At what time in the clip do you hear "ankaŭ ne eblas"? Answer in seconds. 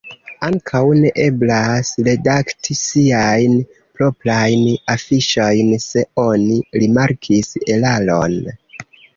0.45-1.91